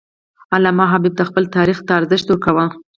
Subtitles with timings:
[0.55, 2.65] علامه حبیبي د خپل ملت تاریخ ته ارزښت ورکاوه.